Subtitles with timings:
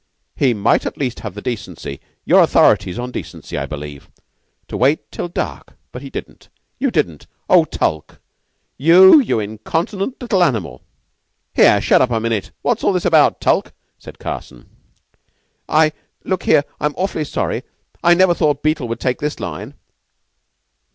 [0.35, 4.09] "He might at least have the decency you're authorities on decency, I believe
[4.67, 5.77] to wait till dark.
[5.91, 6.49] But he didn't.
[6.79, 7.27] You didn't!
[7.47, 8.19] Oh, Tulke.
[8.79, 10.81] You you incontinent little animal!"
[11.53, 12.49] "Here, shut up a minute.
[12.63, 14.71] What's all this about, Tulke?" said Carson.
[15.69, 15.91] "I
[16.23, 16.63] look here.
[16.79, 17.61] I'm awfully sorry.
[18.03, 19.75] I never thought Beetle would take this line."